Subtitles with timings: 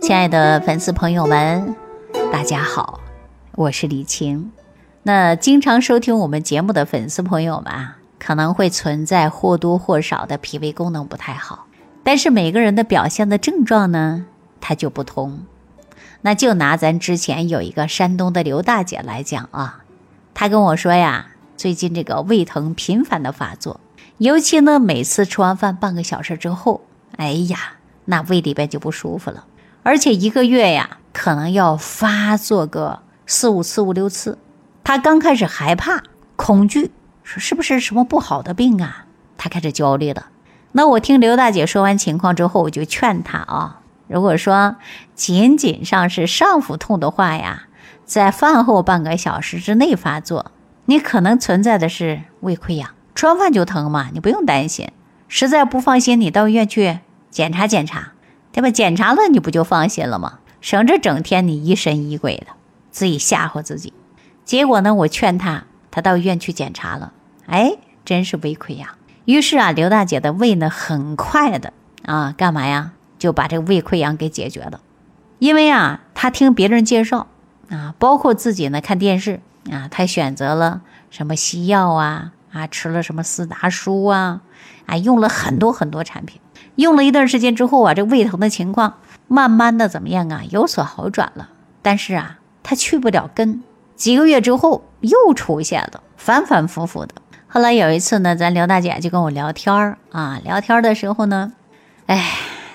[0.00, 1.76] 亲爱的粉丝朋友们，
[2.32, 3.00] 大家好，
[3.52, 4.50] 我是李晴。
[5.02, 11.66] 那经常收听我们节目的粉丝朋友们啊，可能会存在或多或少的脾胃功能不太好，
[12.02, 14.24] 但是每个人的表现的症状呢，
[14.60, 15.40] 它就不同。
[16.22, 19.84] 那就拿咱之前有一个山东的刘大姐来讲啊，
[20.32, 21.26] 她跟我说呀，
[21.58, 23.78] 最近这个胃疼频繁的发作，
[24.16, 26.80] 尤其呢每次吃完饭半个小时之后，
[27.16, 27.74] 哎呀，
[28.06, 29.44] 那胃里边就不舒服了，
[29.82, 34.38] 而且一个月呀可能要发作个四五次、五六次。
[34.84, 36.02] 她刚开始害怕、
[36.36, 36.90] 恐惧，
[37.22, 39.06] 说是不是什么不好的病啊？
[39.36, 40.26] 她开始焦虑了。
[40.72, 43.80] 那我听刘大姐说完情况之后，我就劝她啊。
[44.08, 44.76] 如果说
[45.14, 47.64] 仅仅上是上腹痛的话呀，
[48.04, 50.50] 在饭后半个小时之内发作，
[50.86, 54.90] 你可能存在的是胃溃疡，吃完饭就疼嘛，你不用担心。
[55.28, 56.98] 实在不放心，你到医院去
[57.30, 58.12] 检查检查，
[58.52, 58.70] 对吧？
[58.70, 60.38] 检查了你不就放心了吗？
[60.60, 62.46] 省着整天你疑神疑鬼的，
[62.90, 63.92] 自己吓唬自己。
[64.44, 67.12] 结果呢，我劝他，他到医院去检查了，
[67.46, 68.88] 哎，真是胃溃疡。
[69.24, 71.72] 于是啊，刘大姐的胃呢，很快的
[72.04, 72.92] 啊，干嘛呀？
[73.18, 74.80] 就把这个胃溃疡给解决了，
[75.38, 77.26] 因为啊，他听别人介绍
[77.68, 80.80] 啊，包括自己呢看电视啊，他选择了
[81.10, 84.40] 什么西药啊啊，吃了什么斯达舒啊
[84.86, 86.40] 啊，用了很多很多产品，
[86.76, 88.94] 用了一段时间之后啊，这胃疼的情况
[89.28, 91.50] 慢慢的怎么样啊，有所好转了。
[91.82, 93.62] 但是啊，它去不了根，
[93.96, 97.14] 几个月之后又出现了，反反复复的。
[97.48, 101.52] 后来有一次呢，咱刘大姐就跟我聊天儿啊，聊天的时候呢，
[102.06, 102.24] 哎。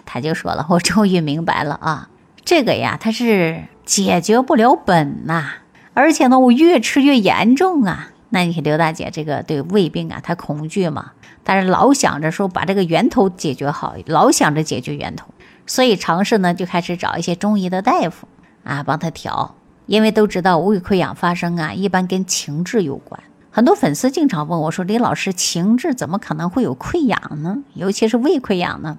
[0.07, 2.09] 她就说了，我终于明白了啊，
[2.45, 5.55] 这个呀，它是解决不了本呐，
[5.93, 8.11] 而且呢，我越吃越严重啊。
[8.29, 11.13] 那你刘大姐这个对胃病啊，她恐惧嘛，
[11.45, 15.27] 但是老想着说把这个源头解决好，老想着解决源头，
[15.67, 18.27] 所以尝试呢就开始找一些中医的大夫
[18.63, 23.21] 啊帮他调，因为都知道胃溃疡发生啊，一般跟情志有关。
[23.51, 27.59] 很多粉丝经常问我说，李老师，情志怎么可能会有溃疡呢？
[27.75, 28.97] 尤其是胃溃疡呢？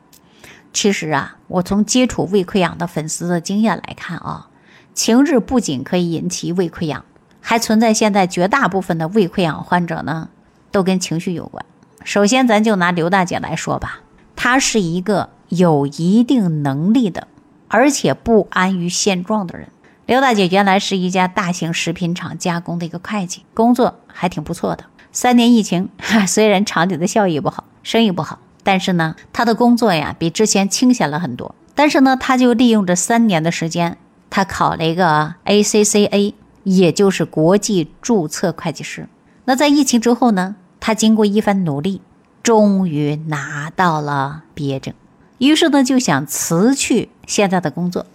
[0.73, 4.49] 其实啊，我从接触胃溃疡的粉丝的经验来看啊，
[4.95, 7.05] 情志不仅可以引起胃溃疡，
[7.41, 10.29] 还存在现在绝大部分的胃溃疡患者呢，
[10.71, 11.65] 都跟情绪有关。
[12.07, 13.99] 首先，咱就拿刘大姐来说吧，
[14.37, 17.27] 她是一个有一定能力的，
[17.67, 19.67] 而且不安于现状的人。
[20.07, 24.85] 刘大姐原来是一家大型食品厂加工的一个会计，工作还挺不错的。
[25.11, 25.89] 三年疫情，
[26.29, 28.39] 虽然厂里的效益不好，生意不好。
[28.63, 31.57] 但是呢，她的工作呀比之前清闲了很多。
[31.75, 33.99] 但是呢，他就利用这三年的时间，
[34.31, 39.09] 他考了一个 ACCA，也就是国际注册会计师。
[39.47, 40.55] 那在疫情之后呢，
[40.87, 42.01] 他经过一番努力，
[42.45, 44.95] 终于拿到了毕业证。
[45.39, 48.07] 于是呢，就想辞去现在的工作，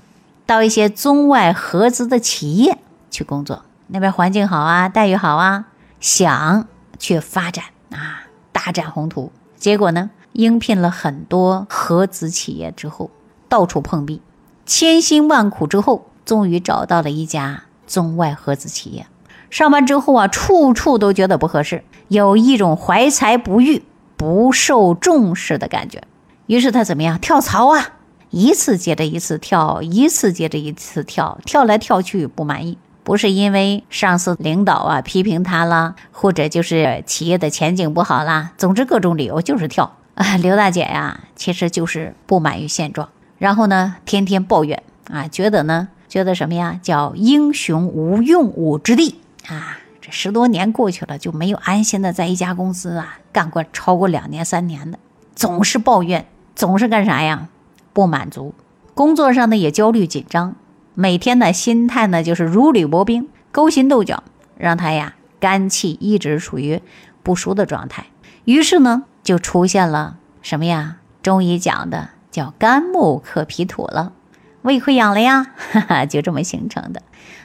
[0.46, 2.78] 到一些中外合资的企业
[3.10, 5.66] 去工作，那边环境好啊，待遇好啊，
[6.00, 6.66] 想
[6.98, 8.24] 去发展啊，
[8.54, 9.34] 大展宏图。
[9.58, 10.10] 结果呢？
[10.32, 13.12] 应聘了很多合资企业之后，
[13.50, 14.22] 到处碰壁，
[14.66, 19.08] 千辛万苦之后，终于找到了一家中外合资企业。
[19.50, 23.84] 上班之后啊，处处都觉得不合适，有一种怀才不遇、
[24.18, 26.04] 不受重视的感觉。
[26.46, 27.18] 于是他怎么样？
[27.18, 27.94] 跳槽啊，
[28.32, 39.96] 一次接着一次跳，一次接着一次跳，跳来跳去不满意，不是因为上司领导啊批评他了，或者就是企业的前景不好啦，总之各种理由就是跳。
[40.16, 43.08] 啊，刘大姐呀，其实就是不满于现状，
[43.38, 46.78] 然后呢，天天抱怨啊，觉得呢，觉得什么呀？
[46.84, 49.16] 叫英雄无用武之地
[49.48, 49.78] 啊！
[50.12, 55.00] 十多年过去了，就没有安心的在一家公司啊干过超过两年、三年的，
[55.34, 57.48] 总是抱怨，总是干啥呀？
[57.94, 58.54] 不满足，
[58.94, 60.56] 工作上呢也焦虑紧张，
[60.94, 64.24] 每天呢心态呢就是如履薄冰，勾心斗角，
[64.58, 66.82] 让他呀肝气一直处于
[67.24, 68.06] 不舒的状态。
[68.46, 69.06] 于是呢。
[69.24, 70.98] 就出现了什么呀？
[71.22, 74.14] 中医讲的叫肝木克脾土了，
[74.62, 77.02] 胃溃疡了呀，哈哈，就这么形成的。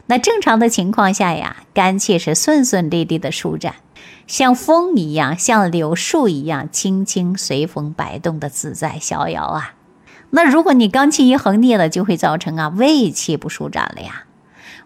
[0.06, 3.74] 那正常的情况下呀，肝气是顺顺利利的舒展，
[4.26, 9.74] 像风一样，像柳树一样，轻轻随风摆动的自在逍遥啊。
[10.30, 14.24] 那如果你肝气一横逆了，就会造成啊胃气不舒展了呀。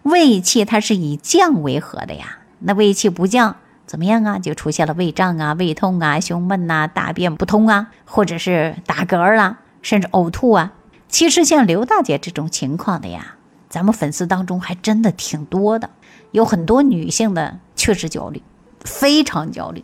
[0.03, 3.57] 胃气它是以降为和的呀，那胃气不降。
[3.85, 4.39] 怎么样啊？
[4.39, 10.71] 就出现了胃胀啊、胃痛啊、胸闷呐、大便不通啊，或者是打嗝儿啊，甚至呕吐啊。
[11.11, 13.35] 其实像刘大姐这种情况的呀，
[13.69, 15.89] 咱们粉丝当中还真的挺多的，
[16.31, 18.41] 有很多女性的确实焦虑，
[18.79, 19.83] 非常焦虑。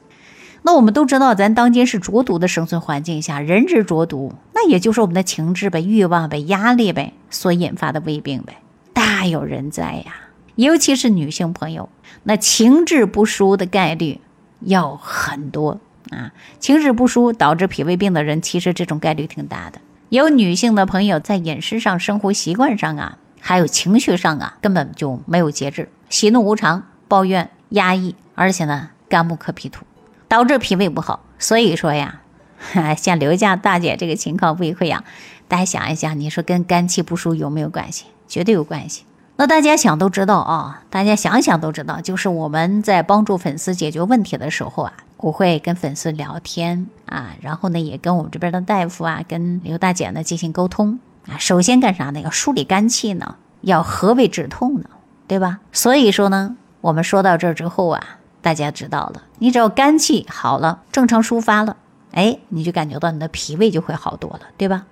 [0.63, 8.62] 那我们都知道，咱当今是浊毒的生存环境下，人之浊毒，那也就是我们的情志呗、欲望呗、压力呗所引发的胃病呗，
[8.94, 10.15] 大有人在呀。
[10.56, 11.89] 尤其是女性朋友，
[12.24, 14.21] 那情志不舒的概率
[14.62, 15.79] 要很多
[16.09, 16.31] 啊。
[16.59, 19.79] 情志不舒导致脾胃病的人，其实这种概率挺大的。
[20.09, 29.86] 有女性的朋友在饮食上、生活习惯上啊，还有情绪上啊，根本就没有节制，喜怒无常，抱怨、压抑，而且呢，肝木克脾土。
[30.30, 32.21] 导致脾胃不好，所以说呀，
[32.98, 35.04] 像刘家大姐这个情况，胃溃疡，
[35.50, 38.06] 大家想一想，你说跟肝气不舒有没有关系？
[38.30, 39.03] 绝对有关系。
[39.39, 51.38] 那大家想都知道啊，大家想想都知道，就是我们在帮助粉丝解决问题的时候啊，我会跟粉丝聊天啊，然后呢，也跟我们这边的大夫啊，跟刘大姐呢进行沟通啊。
[51.38, 52.19] 首先干啥呢？
[52.22, 54.89] 要梳理肝气呢，要和胃止痛呢，
[55.28, 55.60] 对吧？
[55.72, 58.04] 所以说呢，我们说到这儿之后啊。
[58.39, 61.75] 大家知道了，你只要肝气好了，正常抒发了，
[62.12, 64.86] 哎，你就感觉到你的脾胃就会好多了，对吧？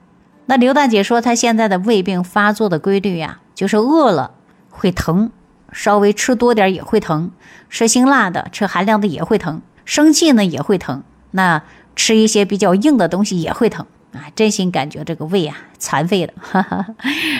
[0.48, 4.32] 那刘大姐说，她现在的胃病发作的规律呀，就是饿了
[4.70, 5.32] 会疼，
[5.72, 7.32] 稍微吃多点也会疼，
[7.70, 11.64] 吃辛辣的、吃寒凉的也会疼，生气呢也会疼，那
[11.96, 16.86] 吃一些比较硬的东西也会疼啊，真心感觉这个胃啊残废了，哈哈，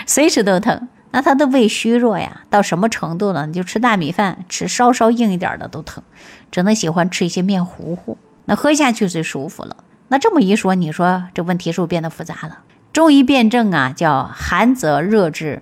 [0.06, 0.88] 随时都疼。
[1.12, 3.46] 那他的胃虚弱呀，到什么程度呢？
[3.46, 6.02] 你就吃大米饭，吃稍稍硬一点的都疼，
[6.50, 8.18] 只能喜欢吃一些面糊糊。
[8.44, 9.76] 那喝下去最舒服了。
[10.08, 12.58] 那这么一说，你说这问题是不是变得复杂了？
[12.96, 15.60] 中医辩证啊，叫寒则热之，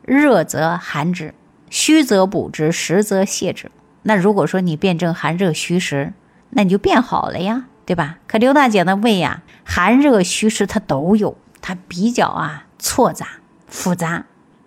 [0.00, 1.34] 热则寒之，
[1.68, 3.70] 虚则补之，实则泻之。
[4.04, 6.14] 那如果说你辩证寒热虚实，
[6.48, 8.16] 那你就变好了呀，对吧？
[8.26, 13.26] 可刘大姐的胃呀，寒热虚实她都有，她比较啊错杂
[13.68, 14.24] 复杂。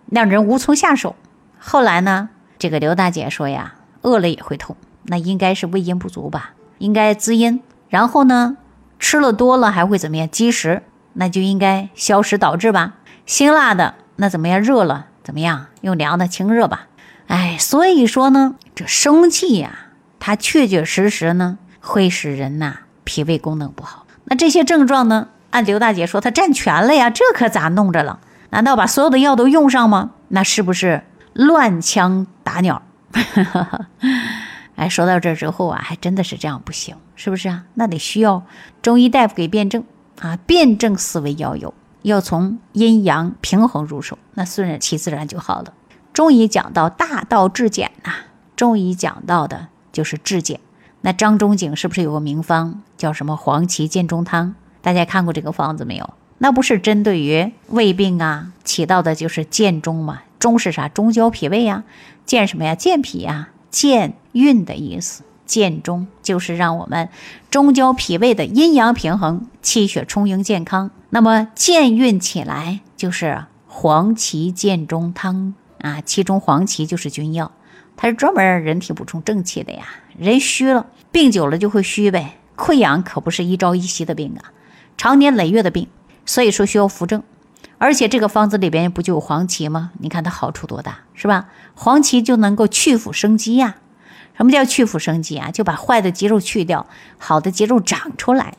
[0.08, 1.16] 让人无从下手。
[1.58, 2.28] 后来呢，
[2.60, 6.52] 这个刘大姐说呀，饿了也会痛，那应该是胃阴不足吧？
[6.78, 7.60] 应该滋阴。
[7.88, 8.56] 然后呢，
[9.00, 10.30] 吃了多了还会怎么样？
[10.30, 10.84] 积食，
[11.14, 12.94] 那就应该消食导滞吧？
[13.26, 14.60] 辛辣的那怎么样？
[14.60, 15.66] 热了怎么样？
[15.80, 16.88] 用凉的清热吧？
[17.26, 19.86] 哎，所以说呢，这生气呀，
[20.20, 24.06] 它确确实实呢会使人呐脾胃功能不好。
[24.24, 28.20] 那这些症状呢，按刘大姐说，她占全了呀，这可咋弄着了？
[28.50, 30.10] 难道把所有的药都用上吗？
[30.28, 31.02] 那是不是
[31.32, 32.82] 乱枪打鸟？
[34.76, 37.64] 哎，说到这之后啊，还真的是这样不行，是不是啊？
[37.74, 38.44] 那得需要
[38.82, 39.84] 中医大夫给辩证
[40.20, 45.72] 啊，辩证思维要有，要从阴阳平衡入手，那顺其自然就好了。
[46.12, 48.12] 中医讲到大道至简呐，
[48.54, 50.60] 中医讲到的就是至简。
[51.00, 54.54] 那张仲景是不是有个名方叫什么黄芪建中汤？
[54.80, 56.14] 大家看过这个方子没有？
[56.38, 60.22] 那不是针对于胃病啊，起到的就是健中嘛？
[60.38, 60.88] 中是啥？
[60.88, 61.84] 中焦脾胃呀，
[62.24, 62.74] 健什么呀？
[62.74, 65.22] 健脾呀，健运的意思。
[65.46, 67.08] 健中就是让我们
[67.50, 70.90] 中焦脾胃的阴阳平衡，气血充盈健康。
[71.10, 77.52] 那么健运起来就是黄芪健中汤啊，其中黄芪就是君药，
[77.96, 79.84] 它是专门人体补充正气的呀。
[80.16, 82.38] 人虚了，病久了就会虚呗。
[82.56, 84.52] 溃疡可不是一朝一夕的病啊，
[84.96, 85.88] 常年累月的病。
[86.26, 87.22] 所以说需要扶正，
[87.76, 89.90] 而且这个方子里边不就有黄芪吗？
[89.98, 91.48] 你看它好处多大，是吧？
[91.74, 93.76] 黄芪就能够去腐生肌呀。
[94.36, 95.50] 什么叫去腐生肌啊？
[95.50, 96.86] 就把坏的肌肉去掉，
[97.18, 98.54] 好的肌肉长出来。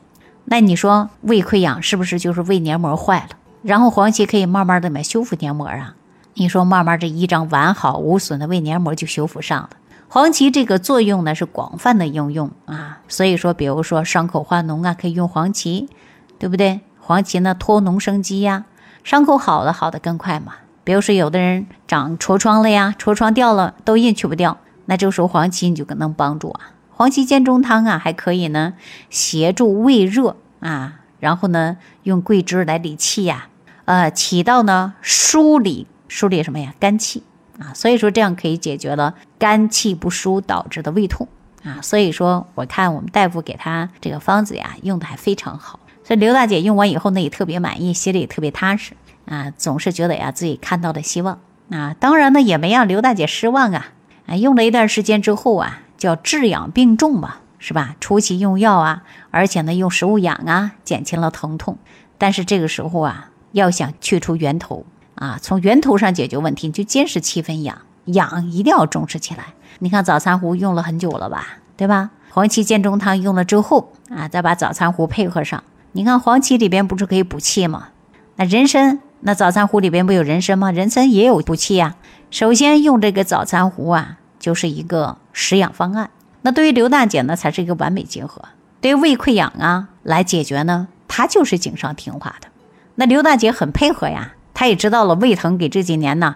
[0.45, 3.37] 那你说胃溃疡是不是就是胃黏膜坏了？
[3.63, 5.95] 然后黄芪可以慢慢的么修复黏膜啊？
[6.35, 9.69] 你说慢慢这一张完好无损的胃黏膜就修复上了。
[10.07, 12.99] 黄芪这个作用呢是广泛的应用啊。
[13.07, 15.89] 所以说，比如说伤口化脓啊，可以用黄芪，
[16.37, 16.81] 对不对？
[16.99, 18.65] 黄芪呢，脱脓生肌呀，
[19.03, 20.53] 伤口好了，好的更快嘛。
[20.83, 26.71] 比如说，有的人长痤疮了呀，痤疮掉了，痘印去不掉，那这时候黄芪你就能帮助啊。
[26.91, 28.73] 黄芪煎中汤啊，还可以呢，
[29.09, 33.49] 协助胃热啊，然后呢，用桂枝来理气呀，
[33.83, 37.23] 呃，起到呢梳理梳理什么呀，肝气
[37.59, 37.73] 啊。
[37.73, 41.27] 所以说这样可以解决了肝气不舒导致的胃痛
[41.63, 41.81] 啊。
[41.81, 45.81] 所以说，我看我们大夫给他这个方子呀，用的还非常好。
[46.05, 48.93] 所以刘大姐用完以后呢，也特别满意，心里也特别踏实
[49.25, 51.39] 啊，总是觉得呀自己看到了希望
[51.71, 51.93] 啊。
[51.99, 53.87] 当然呢，也没让刘大姐失望啊。
[54.27, 57.95] 哎，用了一段时间之后啊，叫治养病重嘛，是吧？
[57.99, 61.77] 初期用药啊，而且呢用食物养啊，减轻了疼痛。
[62.17, 69.53] 但是这个时候啊，要想去除源头啊，从源头上解决问题，就坚持七分养，养一定要重视起来。
[69.79, 72.11] 你看早餐壶用了很久了吧，对吧？
[72.31, 75.63] 黄芪健中汤用了之后啊，再把早餐壶配合上。
[75.91, 77.89] 你看黄芪里边不是可以补气吗？
[78.35, 80.71] 那人参，那早餐壶里边不有人参吗？
[80.71, 81.95] 人参也有补气呀。
[82.31, 86.09] 首先用这个早餐壶啊，就是一个食养方案。
[86.41, 88.41] 那对于刘大姐呢，才是一个完美结合，
[88.81, 92.47] 对胃溃疡啊来解决呢，她就是经常听话的。
[92.95, 96.35] 那刘大姐很配合呀，她也知道了胃疼给这几年呢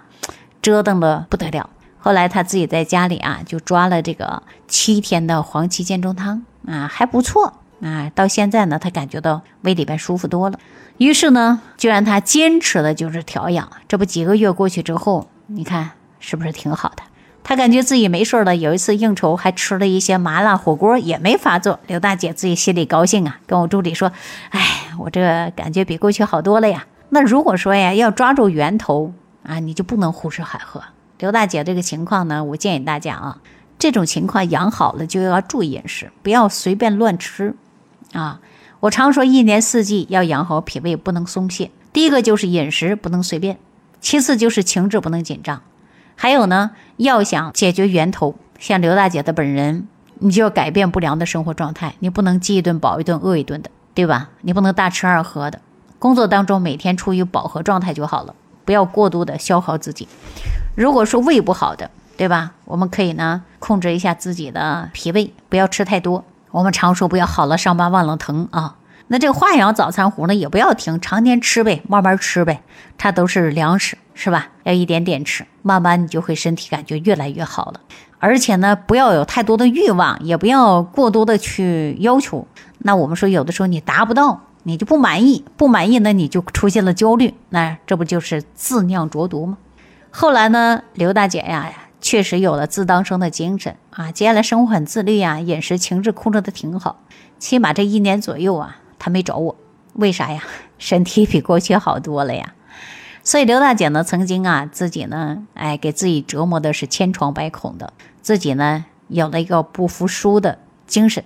[0.62, 1.70] 折腾的不得了。
[2.00, 8.10] 后来她自己在家里啊就抓了这个七天的黄芪健中汤啊，还不错啊。
[8.16, 10.58] 到现在呢，她感觉到胃里边舒服多了。
[10.98, 13.70] 于是呢，就让她坚持的就是调养。
[13.88, 17.04] 这不几个月过去之后，你看是不是挺好的？
[17.44, 21.80] 他感觉自己没事了，有一次应酬还吃了一些麻辣火锅，也没发作。
[21.88, 24.12] 刘大姐自己心里高兴啊，跟我助理说
[24.52, 24.62] ：“哎，
[25.00, 30.84] 我这感觉比过去好多了呀。”那如果说呀，要抓住源头啊，你就不能胡吃海喝。
[31.18, 33.38] 刘大姐这个情况呢，我建议大家啊，
[33.80, 37.56] 这种情况养好了就要注意饮食，不要随便乱吃
[38.14, 38.40] 啊。
[38.82, 41.72] 我常说，一年四季要养好脾胃，不能松懈。
[41.92, 43.58] 第一个就是饮食不能随便，
[44.02, 45.62] 其次就是情志不能紧张。
[46.16, 49.88] 还有呢，要想解决源头，像刘大姐的本人，
[50.20, 51.96] 你就要改变不良的生活状态。
[52.00, 54.30] 你不能饥一顿饱一顿，饿一顿的，对吧？
[54.42, 55.62] 你不能大吃二喝的。
[55.98, 60.08] 工作当中每天处于饱和状态就好了，不要过度的消耗自己。
[60.76, 62.52] 如果说胃不好的，对吧？
[62.66, 66.24] 我们可以呢控制一下自己的脾胃，不要吃太多。
[66.52, 68.76] 我们常说不要好了伤疤忘了疼啊。
[69.12, 72.62] 那这个化养早餐糊呢，也不要停，常年吃呗，慢慢吃呗，
[72.96, 74.50] 它都是粮食，是吧？
[74.64, 77.82] 要一点点吃，慢慢你就会身体感觉越来越好了。
[78.20, 82.48] 而且呢，不要有太多的欲望，也不要过多的去要求。
[82.78, 89.58] 那我们说，有的时候你达不到，你就不满意，不满意那你就出现了焦虑，那这不就是自酿浊毒吗？
[90.12, 97.00] 后来呢，刘大姐呀，确实有了自当生的精神啊，接下来生活很自律呀，饮食情志控制的挺好，
[97.40, 98.76] 起码这一年左右啊。
[99.00, 99.56] 他没找我，
[99.94, 100.44] 为啥呀？
[100.78, 102.54] 身体比过去好多了呀。
[103.24, 111.24] 所以刘大姐呢，曾经啊，自己呢，哎，给自己折磨的是千疮百孔的，自己呢，有了一个不服输的精神，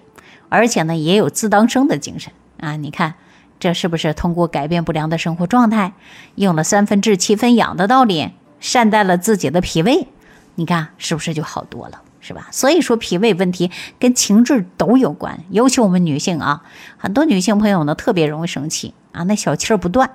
[0.50, 2.76] 而且呢，也有自当生的精神啊。
[2.76, 3.14] 你看，
[3.60, 5.94] 这是不是通过改变不良的生活状态，
[6.36, 10.08] 用了三分治七分养的道理，善待了自己的脾胃？
[10.56, 12.02] 你看，是不是就好多了？
[12.26, 12.48] 是吧？
[12.52, 16.64] 所以说脾胃问题跟情志都有关，尤其我们女性啊，
[16.98, 20.10] 很多女性朋友呢特别容易生气啊，那小气儿不断。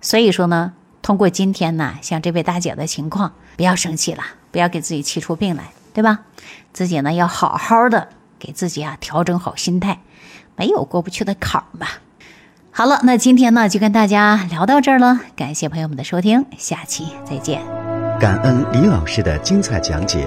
[0.00, 6.18] 所以说呢，通过今天呢，像这位大姐的情况，不要生气了，不要给自己气出病来，对吧？
[6.72, 8.08] 自己呢要好好的
[8.40, 10.00] 给自己啊调整好心态，
[10.56, 12.00] 没有过不去的坎儿吧。
[12.72, 17.62] 好了，那今天呢就跟大家聊到这儿了，感谢朋友们的收听，下期再见。
[18.18, 20.26] 感恩李老师的精彩讲解。